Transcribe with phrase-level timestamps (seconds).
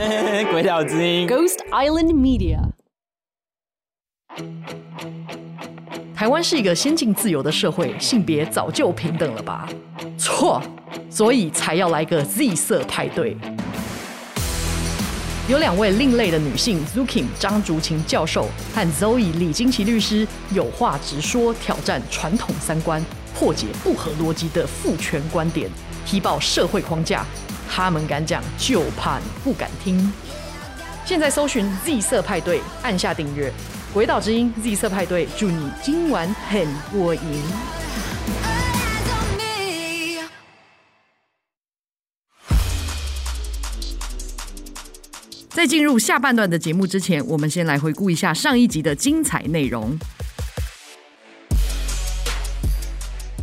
[0.50, 2.58] 鬼岛之音，Ghost Island Media。
[6.14, 9.68] 台湾是一个先进自由的社会，性别早就平等了吧？
[10.18, 10.62] 错，
[11.10, 13.36] 所以才要来个 Z 色派对。
[15.50, 23.04] 有两位另类的女性，Zukin 张竹琴教授和 Zoe 李金奇律师，有话直说，挑战传统三观，
[23.34, 25.68] 破解不合逻辑的父权观点，
[26.06, 27.26] 踢爆社会框架。
[27.72, 30.12] 他们敢讲，就怕你不敢听。
[31.06, 33.52] 现在搜寻 Z 色派对，按下订阅。
[33.94, 37.20] 鬼岛之音 Z 色派对，祝你今晚很过瘾。
[45.48, 49.96] 在进入下半段的节目之前，我们先来回顾一下上一集的精彩内容。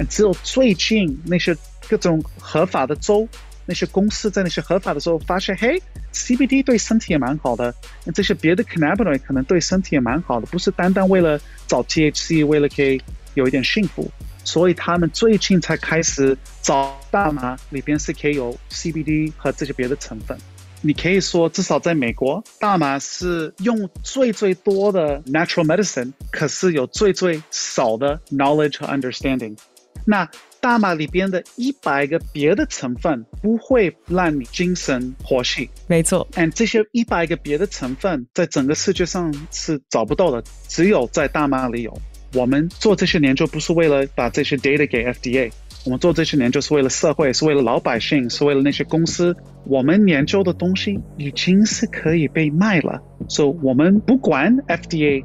[0.10, 1.56] 只有最近那些
[1.90, 3.28] 各种合法的州，
[3.68, 5.80] 那些公司在那些合法的时候发现，嘿
[6.14, 7.74] ，CBD 对身体也蛮好的，
[8.16, 13.00] 这些别的 cannabinoid 可能对身体也蛮好的，不是单单为了找 THC，为了可以
[13.36, 14.10] 有一点幸福，
[14.44, 20.38] 所以他们最近才开始找大麻里边是可以有 CBD 和这些别的成分。
[20.82, 29.58] 你可以说，至少在美国，大麻是用最最多的 natural medicine，可是有最最少的 knowledge 和 understanding。
[30.06, 36.28] 那大麻里边的一百个别的成分不会让你精神活性，没错。
[36.34, 41.98] And 这些一百个别的成分在整个世界上是找不到的，只有在大麻里有。
[42.34, 45.52] 我们做这些研究不是为了把这些 data 给 FDA。
[45.86, 49.34] 我们做这些年就是为了社会，是为了老百姓，是为了那些公司。
[49.64, 55.24] 我们研究的东西已经是可以被卖了，所以我们不管 FDA。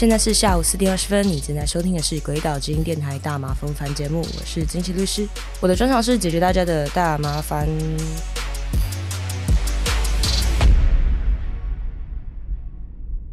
[0.00, 5.28] 现在是下午四点二十分，你正在收听的是《鬼岛之音》电台大麻烦节目，我是金奇律师，
[5.60, 7.68] 我的专长是解决大家的大麻烦。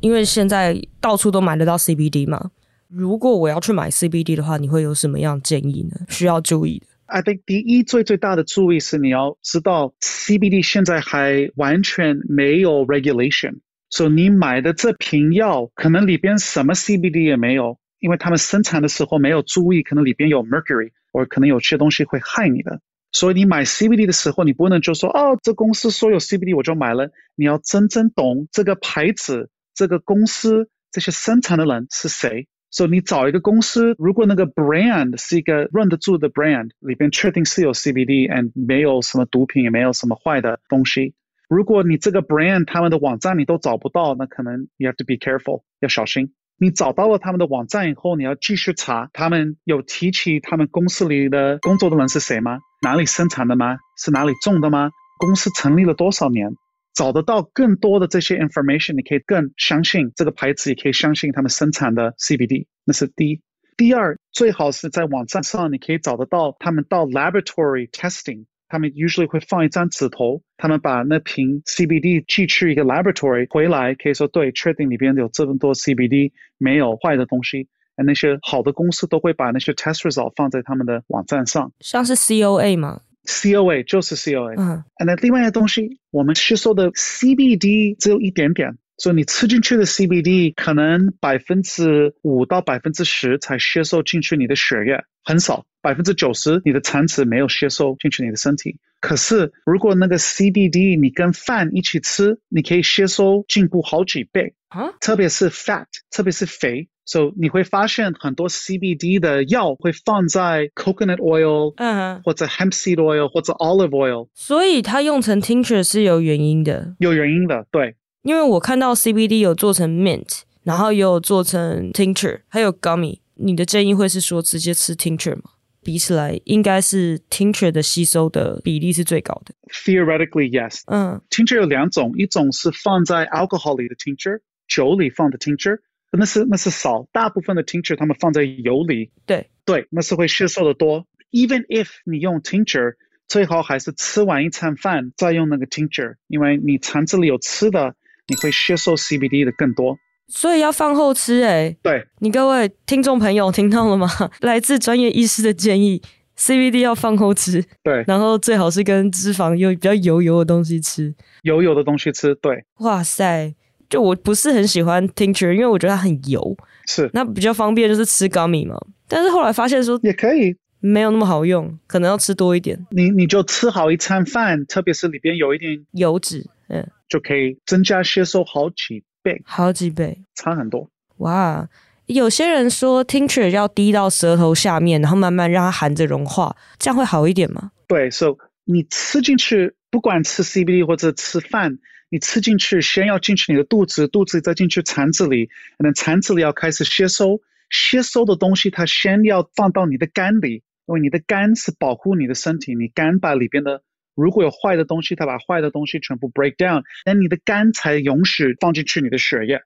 [0.01, 2.51] 因为现在到处都买得到 CBD 嘛。
[2.89, 5.97] 如果我要去买 CBD 的话，你会有什么样建议呢？
[6.09, 13.59] 需要注意的？I think 第一最最大的注意是你要知道 CBD 现在还完全没有 regulation，
[13.89, 22.81] 所以你买的这瓶药可能里边什么 CBD 也没有，因为他们生产的时候没有注意，可能里边有 mercury，或可能有些东西会害你的。
[23.13, 27.09] 所以你买 CBD 的时候，你不能就说哦，这公司说有 CBD 我就买了。
[27.35, 32.47] 你要真正懂这个牌子、这个公司、这些生产的人是谁。
[32.69, 41.13] 所以你找一个公司，如果那个 brand 是一个认得住的 brand，里边确定是有 CBD，and 没有什么毒品，也没有什么坏的东西。
[41.47, 46.33] 如果你这个 brand 他们的网站你都找不到，那可能 you have to be careful，要小心。
[46.59, 52.59] 你找到了他们的网站以后，你要继续查，他们有提起他们公司里的工作的人是谁吗？
[52.81, 53.77] 哪里生产的吗？
[53.97, 54.89] 是哪里种的吗？
[55.19, 56.49] 公司成立了多少年？
[56.93, 62.65] 找得到更多的这些 information，你可以更相信这个牌子，也可以相信他们生产的 CBD。
[62.83, 63.41] 那是第一。
[63.77, 77.67] 第二，最好是在网站上，你可以找得到他们到 laboratory testing，他们 usually 会放一张纸头，他们把那瓶 CBD 寄去一个 laboratory 回来，可以说对，确定里边有这么多 CBD，没有坏的东西。
[77.95, 98.77] 那些好的公司都会把那些 test result 放在他们的网站上，像是 COA 吗？COA 就是 COA，嗯，那另外一个东西，我们吸收的 CBD 只有一点点，所以你吃进去的 CBD 可能百分之五到百分之十才吸收进去你的血液，很少，百分之九十你的肠子没有吸收进去你的身体。
[98.99, 106.89] 可是如果那个 CBD 你跟饭一起吃，你可以吸收进步好几倍啊，特别是 fat，特别是肥。
[107.05, 114.27] 所以你会发现很多 CBD 的药会放在 coconut oil，嗯，或者 hemp seed oil，或者 olive oil。
[114.33, 116.95] 所以它用成 tincture 是有原因的。
[116.99, 117.95] 有原因的，对。
[118.27, 123.19] 因为我看到 CBD 有做成 mint，然后也有做成 tincture，还有 gummy。
[123.35, 125.43] 你的建议会是说直接吃 tincture 吗？
[125.81, 129.55] 比起来，应该是 tincture 的吸收的比例是最高的。
[129.71, 130.81] Theoretically, yes。
[130.87, 135.79] 嗯，tincture 有两种，一种是放在 alcohol 里的 tincture，酒里放的 tincture。
[136.11, 141.05] 那是那是少，大部分的 tincture 他们放在油里，对对，那是会吸收的多。
[141.31, 142.95] Even if 你用 tincture，
[143.29, 147.95] 最好还是吃完一餐饭再用那个 tincture，因为你肠子里有吃的，
[148.27, 149.97] 你会吸收 CBD 的更多。
[150.27, 151.77] 所以要饭后吃哎、欸。
[151.81, 154.09] 对，你各位听众朋友听到了吗？
[154.41, 156.01] 来自专业医师的建议
[156.37, 157.63] ，CBD 要饭后吃。
[157.83, 161.13] 对，然后最好是跟脂肪有比较油油的东西吃。
[161.43, 162.65] 油油的东西吃，对。
[162.79, 163.55] 哇塞。
[163.89, 166.57] 就我不是很喜欢 tincture，因为我觉得它很油。
[166.87, 168.77] 是，那比较方便就是吃 gummy 嘛。
[169.07, 172.85] 但是后来发现说也可以，没有那么好用，可能要吃多一点。
[172.89, 180.89] 你你就吃好一餐饭，特别是里边有一点油脂，嗯，就可以增加吸收好几倍，好几倍，差很多。
[181.17, 181.67] 哇，
[182.05, 187.71] 有些人说 tincture 要滴到舌头下面，然后慢慢让它含着融化，这样会好一点吗？
[187.87, 197.41] 对，so 你吃进去，不管吃 CBD 或者吃饭，你吃进去先要进去你的肚子，肚子再进去肠子里，然后肠子里要开始吸收。
[197.69, 203.81] 吸收的东西，它先要放到你的肝里，因为你的肝是保护你的身体，你肝把里边的
[204.17, 209.61] 如果有坏的东西，它把坏的东西全部 break down，那你的肝才允许放进去你的血液。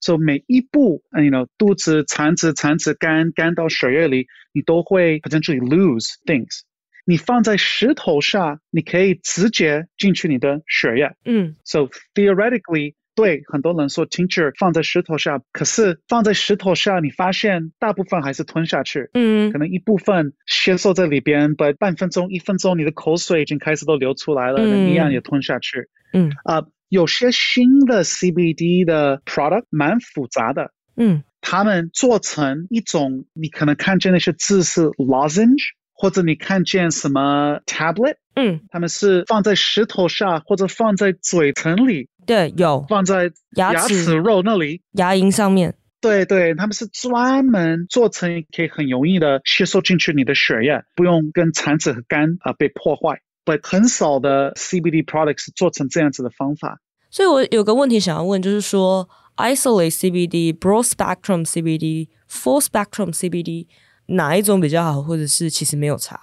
[0.00, 6.62] 所以每一步，you know，肚子、肠子、肠子、肝、肝到血液里，你都会 potentially lose things。
[7.04, 11.14] 你放在石头上，你可以直接进去你的血液。
[11.24, 12.94] 嗯，so theoretically。
[13.14, 19.10] 对，很多人说 tincture 放在石头下，可是放在石头下，你发现大部分还是吞下去。
[19.14, 25.88] 嗯，可能一部分吸收在里边，不，半分钟、一分钟，你的口水已经开始都流出来了，嗯、你一样也吞下去。
[26.12, 30.72] 嗯，啊、呃，有些新的 CBD 的 product 蛮复杂的。
[30.96, 35.72] 嗯，他们做成一种，你可能看见那些字是 lozenge。
[35.94, 53.20] 或者你看见什么 tablet，嗯，他们是放在石头上，或者放在嘴唇里，对，有放在牙齿肉那里，牙龈上面，对对，他们是专门做成可以很容易的吸收进去你的血液，不用跟肠子和肝啊被破坏。
[53.44, 56.78] 但很少的 CBD products 做成这样子的方法。
[57.10, 63.66] 所以我有个问题想要问，就是说 isolate CBD、broad spectrum CBD、full spectrum CBD。
[64.06, 66.20] 哪一种比较好，或者是其实没有差，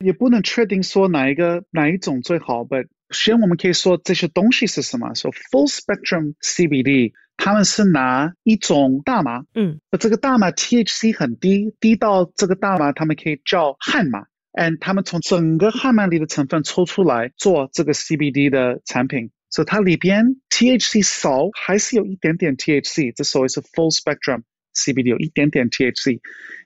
[0.00, 2.62] 也不能确定说哪一个哪一种最好。
[2.62, 5.14] But 先我们可以说这些东西是什么？
[5.14, 24.42] 说、so、full spectrum CBD，他们是拿一种大麻，嗯，这个大麻 THC 很低，低到这个大麻他们可以叫汉麻，and 他们从整个汉麻里的成分抽出来做这个 CBD 的产品，所以它里边 THC 少，还是有一点点 THC，这所谓是 full spectrum。
[24.74, 26.18] CBD 有一点点 THC，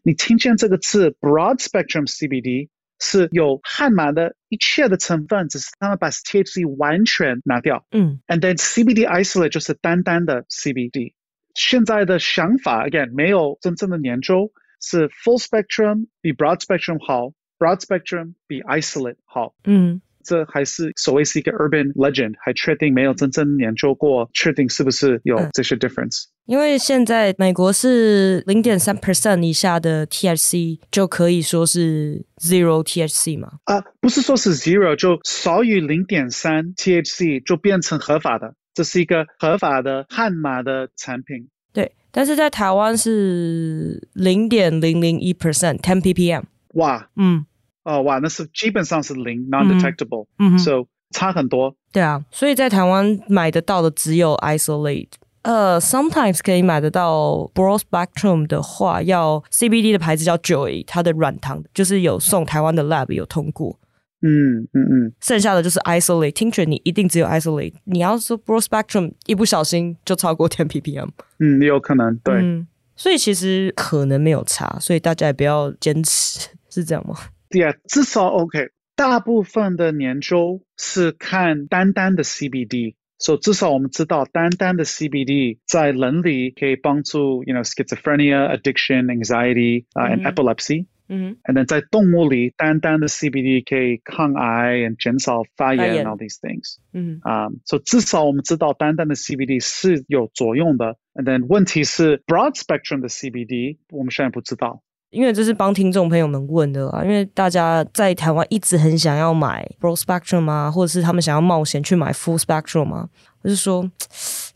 [0.04, 2.69] 你听见这个字 broad spectrum CBD
[3.00, 7.85] 是有汉麻的一切的成分，只是他们把 THC 完全拿掉。
[7.91, 11.13] 嗯，and then CBD isolate 就是单单的 CBD。
[11.56, 19.56] 现在的想法 again 没有真正的研究，是 full spectrum 比 broad spectrum 好，broad spectrum 比 isolate 好。
[19.63, 20.01] 嗯。
[20.26, 26.25] 这还是所谓是一个 urban legend，还确定没有真正研究过，确定是不是有这些 difference？
[26.25, 33.52] 嗯，因为现在美国是零点三 percent 以下的 THC 就可以说是 zero THC 吗？
[33.64, 41.49] 啊，不是说是 zero，就少于零点三 THC 就变成合法的，这是一个合法的悍马的产品。
[41.72, 46.43] 对，但是在台湾是零点零零一 percent，ten ppm。
[46.75, 47.46] 哇，嗯。
[47.86, 51.72] 哦，哇，那是基本上是零，non-detectable，嗯，so 差很多。
[51.92, 55.08] 对啊，所以在台湾买得到的只有 isolate，
[55.42, 63.78] 呃，sometimes 可以买得到 broad spectrum 的话，要 CBD 的牌子叫 Joy，它的软糖就是有送台湾的 lab 有通过。
[64.22, 71.08] 嗯嗯嗯，剩下的就是 isolate tincture，你一定只有 isolate，你要说 broad spectrum，一不小心就超过10 ppm。
[71.38, 72.34] 嗯，有可能，对。
[72.34, 72.66] 嗯，
[72.96, 77.14] 所以其实可能没有差，所以大家也不要坚持，是这样吗？
[77.56, 78.69] 对啊，至少 OK。
[78.95, 90.85] 大部分的研究是看单单的 CBD，所以至少我们知道单单的 CBD 在人里可以帮助，you know schizophrenia, addiction, anxiety 啊、uh, and epilepsy。
[91.07, 91.37] 嗯。
[91.44, 96.75] And then 在动物里，单单的 CBD 可以抗癌，and 减少发炎，and all these things。
[96.94, 97.19] 嗯。
[97.23, 100.97] 啊，所以至少我们知道单单的 CBD 是有作用的。
[101.16, 104.83] And then 问题是 broad spectrum 的 CBD，我们现在不知道。
[105.10, 113.08] 因为这是帮听众朋友们问的啊，因为大家在台湾一直很想要买 broad spectrum 啊，或者是他们想要冒险去买 full spectrum 啊，
[113.43, 113.89] 我就说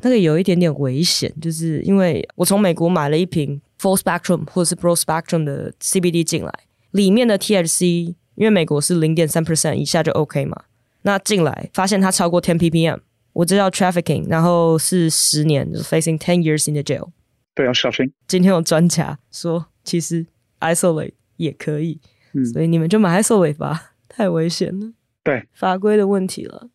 [0.03, 6.53] 那个有一点点危险，就是因为我从美国买了一瓶 full spectrum 或者是 broad spectrum 的 CBD 进来，
[6.91, 10.65] 里面的 THC 因为美国是零点三 percent 以下就 OK 嘛，
[11.03, 12.99] 那进来发现它超过 ten ppm，
[13.33, 17.09] 我这叫 trafficking，然后是十年，就是 facing ten years in the jail，
[17.55, 18.13] 对，要小心。
[18.27, 20.27] 今天有专家说，其实。
[20.61, 22.01] Isolate 也可以，
[22.35, 24.93] 嗯，所以你们就买 Isolate 吧， 太危险了。
[25.25, 26.69] 对，法规的问题了。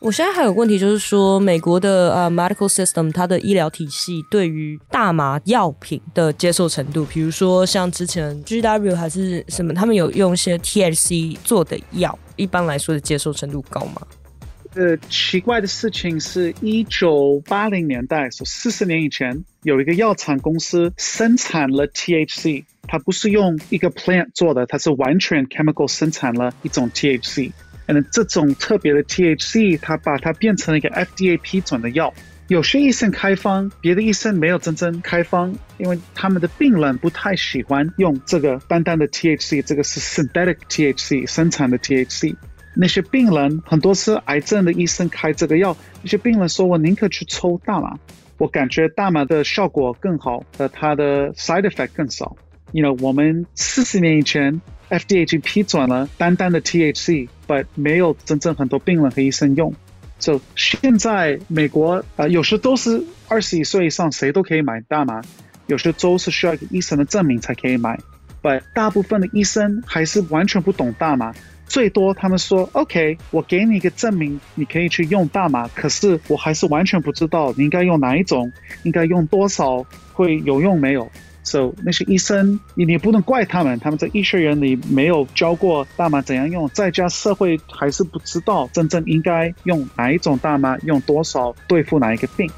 [0.00, 14.00] 我现在还有问题，就是说美国的呃、uh, medical system 它的医疗体系对于大麻药品的接受程度，比如说像之前 GW 还是什么，他们有用一些 THC 做的药，一般来说的接受程度高吗？
[14.74, 27.50] 呃奇怪的事情是，一九八零年代，说四十年以前，有一个药厂公司生产了 THC，它不是用一个 plant 做的，它是完全 chemical 生产了一种 THC。
[27.86, 32.14] 嗯，这种特别的 THC，它把它变成了一个 FDA 批准的药。
[32.46, 42.34] 有些医生开方，别的医生没有真正开方，因为他们的病人不太喜欢用这个单单的 THC，这个是 synthetic THC 生产的 THC。
[42.74, 47.98] 那些病人很多是癌症的医生开这个药，那些病人说，我宁可去抽大麻，
[48.38, 52.36] 我感觉大麻的效果更好，呃，它的 side effect 更少。
[52.72, 59.74] 因为我们四十年以前 FDA 就批准了单单的 THC，but 没有真正很多病人和医生用。
[60.20, 65.20] 就、so, 现在美国呃，有时都是二十一岁以上谁都可以买大麻，
[65.66, 67.98] 有些州是需要一个医生的证明才可以买。
[68.42, 71.34] 但大部分的医生还是完全不懂大麻，
[71.70, 78.50] 最多他们说 OK，我给你一个证明，你可以去用大麻，可是我还是完全不知道你应该用哪一种，
[78.82, 81.08] 应该用多少，会有用没有。
[81.44, 92.50] So 那些医生，你你不能怪他们，他们在医学院里没有教过大麻怎样用，在家社会还是不知道真正应该用哪一种大麻，用多少对付哪一个病。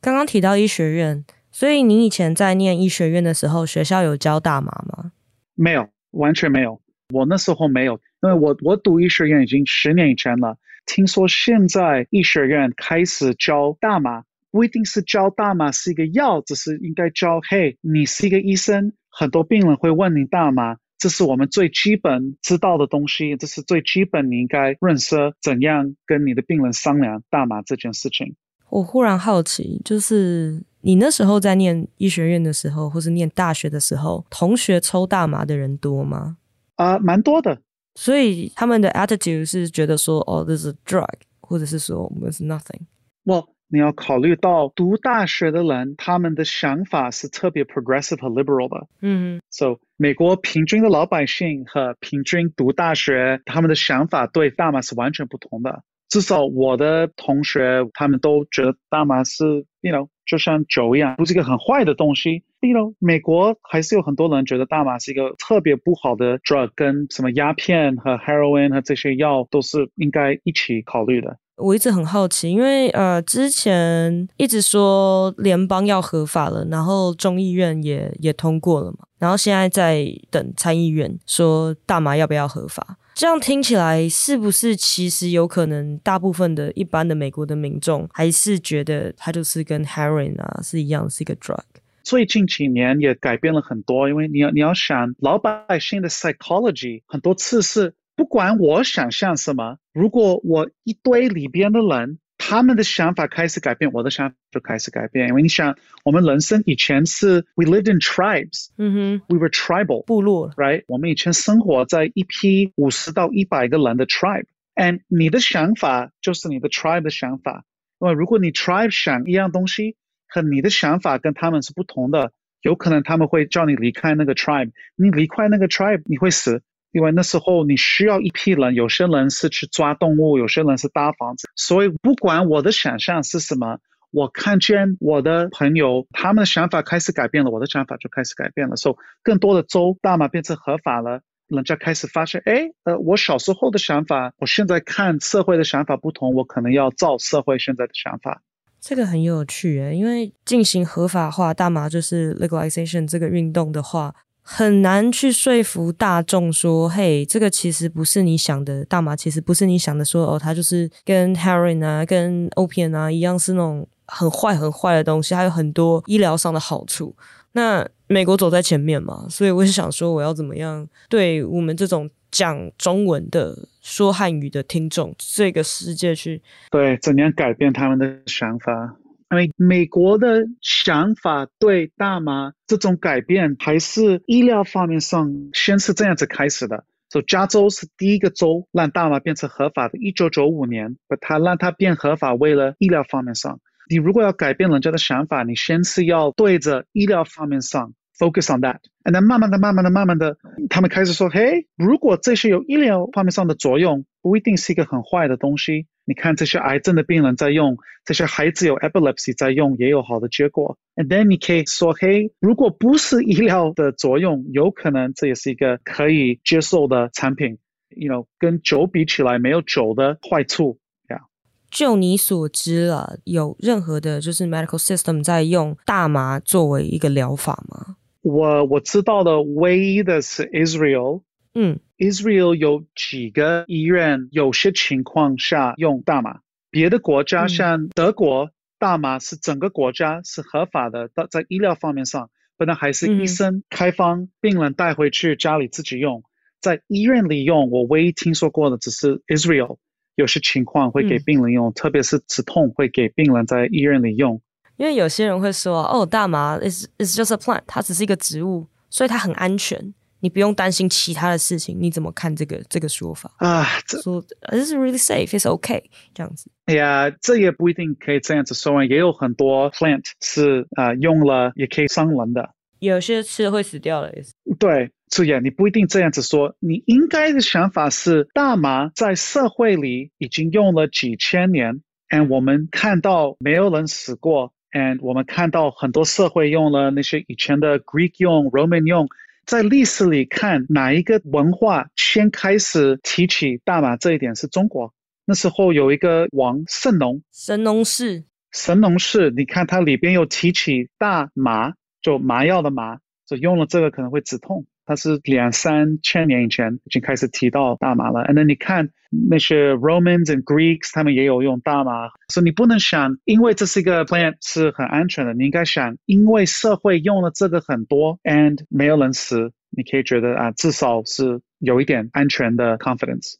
[0.00, 1.24] 刚刚提到医学院，
[1.54, 5.12] 所以你以前在念医学院的时候，学校有教大麻吗？
[5.54, 6.80] 没有，完全没有。
[7.14, 10.58] 我那时候没有，因为我我读医学院已经十年以前了。
[10.84, 28.34] 听说现在医学院开始教大麻，不一定是教大麻是一个药，只是应该教，嘿，你是一个医生，很多病人会问你大麻，这是我们最基本知道的东西，这是最基本你应该认识怎样跟你的病人商量大麻这件事情。
[28.70, 36.36] 我忽然好奇，就是你那时候在念医学院的时候，或是念大学的时候，同学抽大麻的人多吗？
[36.76, 37.58] 啊、呃，蛮多的。
[37.94, 41.08] 所以他们的 attitude 是觉得说，哦，this is drug，
[41.40, 42.82] 或者是说，this is nothing。
[43.24, 48.86] Well，你要考虑到读大学的人，他们的想法是特别 progressive 和 liberal 的。
[49.00, 55.82] 嗯，So 美国平均的老百姓和平均读大学，他们的想法对大麻是完全不同的。
[56.10, 59.44] 至少我的同学，他们都觉得大麻是
[59.80, 62.42] ，you know，就像酒一样，不是一个很坏的东西。
[62.60, 71.36] 例如美国还是有很多人觉得大麻是一个特别不好的 drug，跟什么鸦片和 heroin 和这些药都是应该一起考虑的。
[71.56, 82.96] 我一直很好奇，因为呃，之前一直说联邦要合法了，然后众议院也也通过了嘛，然后现在在等参议院说大麻要不要合法。
[83.14, 91.62] 这样听起来，是不是其实有可能，大部分的一般的美国的民众还是觉得它就是跟 heroin 啊是一样，是一个 drug？
[92.02, 102.18] 最近几年也改变了很多，因为你要你要想老百姓的 psychology，很多次是不管我想象什么，如果我一堆里边的人。
[102.36, 105.28] 他们的想法开始改变，我的想法就开始改变。
[105.28, 110.84] 因为你想，我们人生以前是 we lived in tribes，嗯哼，we were tribal 部落，right？
[110.86, 117.64] 我们以前生活在一批五十到一百个人的 tribe，and 你的想法就是你的 tribe 的想法。
[118.00, 124.72] 因为如果你 tribe 想一样东西，和你的想法跟他们是不同的，有可能他们会叫你离开那个 tribe。
[124.96, 126.62] 你离开那个 tribe，你会死。
[126.94, 131.48] 因为那时候你需要一批人，有些人是去抓动物，有些人是搭房子。
[131.56, 133.80] 所以不管我的想象是什么，
[134.12, 138.76] 我看见我的朋友他们的想法开始改变了，我的想法就开始改变了。
[138.76, 148.40] 所以更多的州大麻变成合法了，人家开始发现，哎，呃，我小时候的想法，我现在看社会的想法不同，我可能要照社会现在的想法。
[148.80, 154.14] 这个很有趣诶，因为进行合法化大麻就是 legalization 这个运动的话。
[154.46, 167.16] 很难去说服大众说，嘿，这个其实不是你想的，大麻其实不是你想的说，哦，它就是跟 heroin 啊、跟 opium 啊一样，是那种很坏、很坏的东西，还有很多医疗上的好处。
[167.52, 178.96] 那美国走在前面嘛，所以我是想说，我要怎么样对我们这种讲中文的、说汉语的听众，这个世界去对怎样改变他们的想法？
[179.34, 186.84] 因为美国的想法对大麻这种改变，还是医疗方面上先是这样子开始的。
[187.10, 193.58] 所以加州是第一个州让大麻变成合法的，一九九五年，把它让它变合法，为了医疗方面上。
[193.90, 200.36] 你如果要改变人家的想法，你先是要对着医疗方面上 focus on that，and then 慢慢的、慢慢的、慢慢的，
[200.70, 205.86] 他们开始说，嘿，如果这些有医疗方面上的作用，不一定是一个很坏的东西。
[206.06, 210.76] 你看这些癌症的病人在用，这些孩子有 epilepsy 在用，也有好的结果。
[210.96, 217.58] And then 你可以说，嘿，如果不是医疗的作用，有可能这也是一个可以接受的产品。
[217.88, 220.78] You know，跟酒比起来，没有酒的坏处。
[221.08, 221.22] Yeah.
[221.70, 227.96] 就你所知啊，有任何的就是 medical system 在用大麻作为一个疗法吗？
[228.22, 231.22] 我我知道的唯一的是 Israel。
[231.54, 236.40] 嗯，Israel 有几个医院，有些情况下用大麻。
[236.70, 246.24] 别的国家像德国，大麻是整个国家是合法的，到在医疗方面上，不能还是医生开方，病人带回去家里自己用。
[246.60, 249.76] 在医院里用，我唯一听说过的只是 Israel，
[250.16, 254.40] 有些情况会给病人用，特别是止痛会给病人在医院里用。
[254.76, 259.94] 因为有些人会说，哦，大麻 is is just a plant，它只是一个植物，所以它很安全。
[260.24, 263.62] 你不用担心其他的事情，你怎么看这个这个说法啊？
[263.86, 265.82] 说 this is really safe, it's okay
[266.14, 266.50] 这样子。
[266.64, 274.14] 哎呀，这也不一定可以这样子说，也有很多 plant 是啊、呃、用了也可以伤人的，有些吃了会死掉的。
[274.58, 276.56] 对，所以你不一定这样子说。
[276.58, 289.06] 你应该的想法是，大麻在社会里已经用了几千年，and 我们看到没有人死过，and 我们看到很多社会用了那些以前的 Greek 用 Roman 用。
[289.46, 294.92] 在历史里看，哪一个文化先开始提起大麻这一点是中国。
[295.26, 301.72] 那时候有一个王神农，神农氏，神农氏，你看它里边有提起大麻，
[302.02, 304.66] 就麻药的麻，就用了这个可能会止痛。
[304.84, 308.20] 它是两三千年以前已经开始提到大麻了。
[308.24, 308.90] And then 你看
[309.28, 312.08] 那些 Romans and Greeks，他们也有用大麻。
[312.28, 315.34] 所以你不能想，因为这是一个 plant 是很安全的。
[315.34, 323.34] 你应该想，因为社会用了这个很多，and 没有人死，你可以觉得啊，至少是有一点安全的 confidence。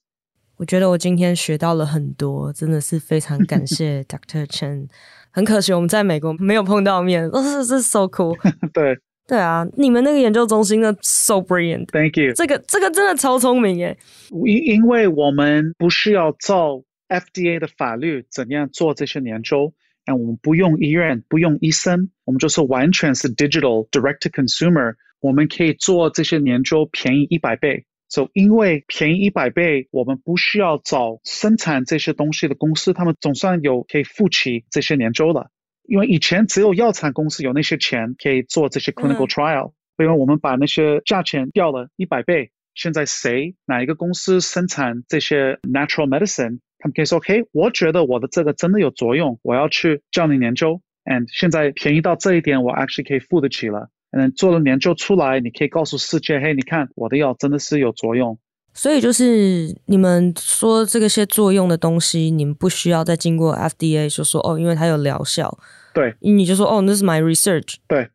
[0.56, 4.46] 我觉得我今天学到了很多，真的是非常感谢 Dr.
[4.46, 4.88] Chen。
[5.30, 8.36] 很可惜我们在美国没有碰到面，哦， 这是 so cool。
[8.72, 8.98] 对。
[9.26, 11.86] 对啊，你们那个研究中心的 so brilliant。
[11.86, 12.32] Thank you。
[12.34, 13.96] 这个这个真的超聪明耶。
[14.44, 19.72] 因因为我们不需要照 FDA 的法律怎样做这些研究，
[20.06, 27.86] 那我们不用医院，不用医生，我们就是完全是 digital direct to consumer，我们可以做这些研究便宜一百倍。
[28.10, 35.50] So 因为便宜一百倍，我们不需要找生产这些东西的公司，他们总算有可以付起这些研究了。
[35.86, 42.50] 因为以前只有药厂公司有那些钱可以做这些 clinical trial，因为我们把那些价钱掉了一百倍。
[42.74, 53.90] 现在谁哪一个公司生产这些 natural medicine，他们可以说：“OK，我觉得我的这个真的有作用，我要去叫你研究。” And 现在便宜到这一点，我 actually 可以付得起了。
[54.10, 58.38] 嗯，做了研究出来，你可以告诉世界：“嘿，你看我的药真的是有作用。”
[58.74, 65.56] 所以就是你们说这个些作用的东西，你们不需要再经过 FDA 就说哦，因为它有疗效。
[65.92, 67.76] 对，你就说哦，那是 my research。
[67.86, 68.08] 对，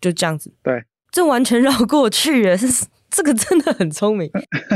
[0.00, 0.50] 就这样子。
[0.62, 2.66] 对，这完全绕过去耶，这
[3.10, 4.30] 这个真的很聪明。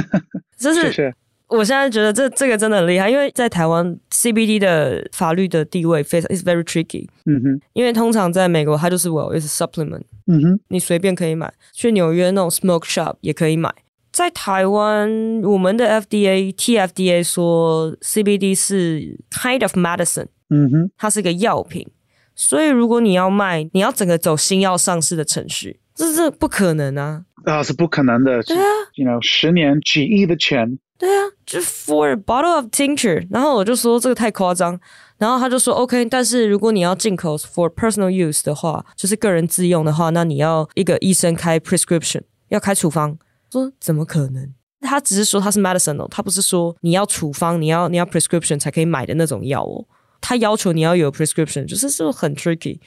[0.59, 1.15] 就是，是
[1.49, 7.09] 我现在觉得这这个真的很厉害，因为在台湾 CBD 的法律的地位非常 is very tricky。
[7.25, 10.03] 嗯哼，因为通常在美国它就是 well is supplement。
[10.27, 13.75] 嗯哼，你随便可以买，去纽约那种 smoke shop 也可以买。
[14.13, 21.87] 在台湾，我们的 FDA、TFDA 说 CBD 是 kind of medicine，嗯哼，它是个药品，
[22.35, 27.25] 所以如果你要卖，你要整个走新药上市的程序，这是不可能啊！
[27.45, 28.43] 啊，是不可能的。
[28.43, 28.65] 对啊
[28.97, 30.79] ，you know，十年几亿的钱。
[30.99, 34.79] 对啊，就 for a bottle of tincture，然后我就说这个太夸张，
[35.17, 43.17] 然后他就说 OK，但是如果你要进口 for personal use 的话，就是个人自用的话，那你要一个医生开 prescription，要开处方。
[43.51, 44.53] 说怎么可能？
[44.83, 49.85] 他只是说他是 medicine 哦，他不是说你要处方，你要你要 prescription 才可以买的那种药哦。
[50.23, 52.79] 他要求你要有 prescription，就是是不是很 tricky？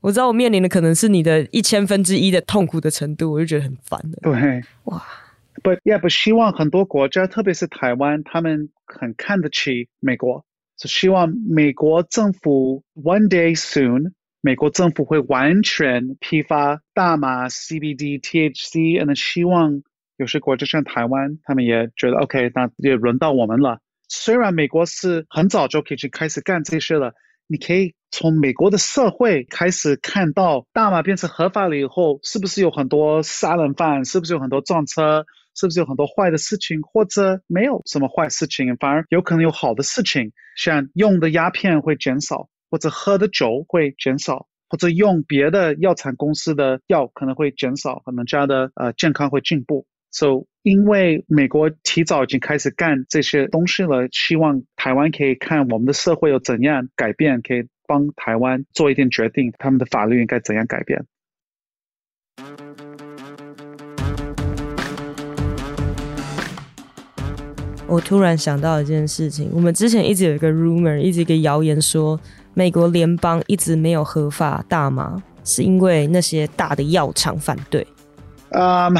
[0.00, 4.18] 我知道我面临的可能是你的一千分之一的痛苦的程度，我就觉得很烦的。
[4.22, 5.02] 对，哇
[5.62, 10.44] ，But yeah，不希望很多国家，特别是台湾，他们很看得起美国，
[10.78, 14.12] 是希望美国政府 one day soon。
[14.44, 19.82] 美国政府会完全批发大麻、CBD、THC，嗯，希望
[20.18, 23.78] 有些国家像台湾，他们也觉得 OK，那也轮到我们了。
[24.06, 27.14] 虽然美国是很早就可以去开始干这些了，
[27.46, 42.50] 你可以从美国的社会开始看到大麻变成合法了以后，是不是有很多杀人犯，是不是有很多撞车，是不是有很多坏的事情，或者没有什么坏事情，反而有可能有好的事情，像用的鸦片会减少。
[42.74, 49.86] 或者喝的酒会减少，或者用别的药厂公司的药可能会减少，可能家的呃健康会进步。
[50.10, 61.06] So 因为美国提早已经开始干这些东西了，希望台湾可以看我们的社会有怎样改变，可以帮台湾做一点决定，他们的法律应该怎样改变。
[67.86, 72.18] 我突然想到一件事情，我们之前一直有一个 rumor，一直一个谣言说，
[72.54, 77.86] 美国联邦一直没有合法大麻，是因为那些大的药厂反对。
[78.50, 78.94] 嗯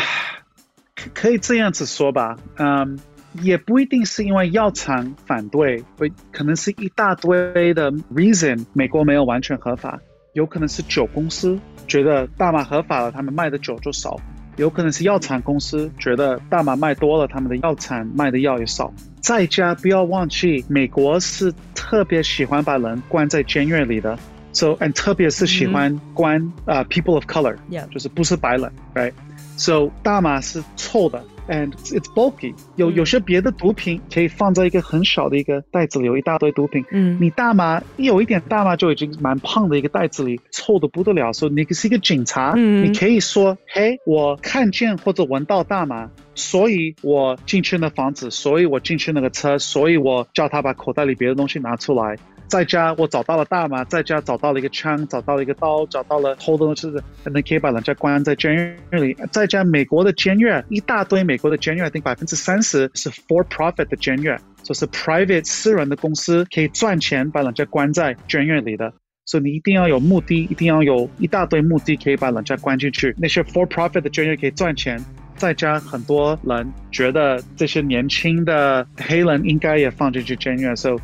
[1.13, 2.37] 可以这样子说吧。
[2.57, 2.99] 嗯
[3.43, 9.99] 也不一定是因为药厂反对，会可能是一大堆的 reason，美国没有完全合法，
[10.35, 14.17] 有可能是酒公司觉得大麻合法了，他们卖的酒就少。
[14.57, 18.93] 有可能是药厂公司觉得大麻卖多了，他们的药厂卖的药也少。
[19.21, 24.19] 再加不要忘记，美国是特别喜欢把人关在监狱里的
[24.55, 27.87] ，so and 特别是喜欢关啊、uh, people of color，Yeah.
[27.91, 31.23] 就是不是白人，right？So 大麻是臭的。
[31.47, 36.83] And it's bulky，有有些别的毒品可以放在一个很小的一个袋子里，有一大堆毒品。
[36.91, 41.35] 嗯，你大麻你有一点大麻就已经蛮胖的一个袋子里，臭的不得了。
[41.35, 52.17] 所以你是一个警察，嗯，你可以说，嘿，我看见或者闻到大麻，所以我进去那房子，所以我进去那个车，所以我叫他把口袋里别的东西拿出来。
[52.55, 59.13] 在家我找到了大麻，在家找到了一个枪，找到了一个刀，找到了偷东西的，那可以把人家关在监狱里。
[59.33, 68.93] 在家美国的监狱一大堆，美国的监狱，I think 百分之三十是 for profit 的监狱，就是 private 私人的公司可以赚钱把人家关在监狱里的。
[69.25, 73.13] 所以你一定要有目的，一定要有一大堆目的可以把人家关进去。
[73.19, 75.05] 那些 for profit 的监狱可以赚钱。
[75.37, 80.97] 再加很多人觉得这些年轻的黑人应该也放进去监狱，so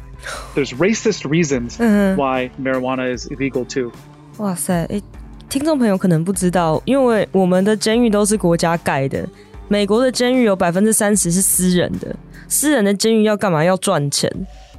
[0.54, 1.76] there's racist reasons
[2.16, 3.90] why marijuana is illegal too。
[4.38, 5.02] 哇塞，诶，
[5.48, 9.28] 听众朋友可能不知道，因为我们的监狱都是国家盖的，
[9.68, 12.14] 美国的监狱有百分之三十是私人的，
[12.48, 13.62] 私人的监狱要干嘛？
[13.64, 14.30] 要赚钱，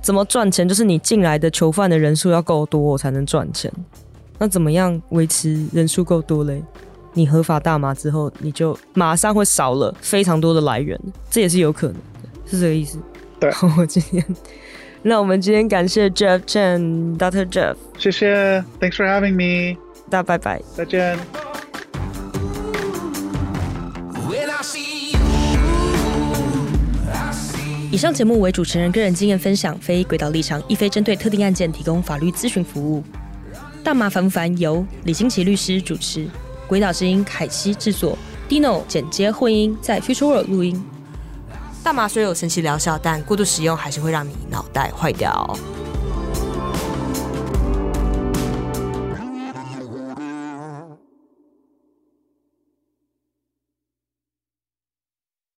[0.01, 0.67] 怎么赚钱？
[0.67, 3.71] 就是你进来的囚犯的人数要够多，我才能赚钱。
[4.39, 6.63] 那怎么样维持人数够多嘞？
[7.13, 12.97] 你合法大麻之后，你就马上会少了非常多的来源，这也是有可能的，是这个意思。
[13.39, 14.25] 对，我今天，
[15.03, 17.45] 那我们今天感谢 Jeff Chen，Dr.
[17.49, 19.77] Jeff，谢谢，Thanks for having me，
[20.09, 21.17] 大家拜拜，再见。
[27.91, 33.03] 以上节目为主持人个人经验分享，非轨道立场，亦非针对特定案件提供法律咨询服务。
[33.83, 34.57] 大麻烦不烦？
[34.57, 36.25] 由李新奇律师主持。
[36.71, 40.81] 鬼岛之音凯西制作，Dino 剪接混音，在 Future World 录音。
[41.83, 45.53] 大麻虽有神奇疗效，但过度使用还是会让你脑袋坏掉。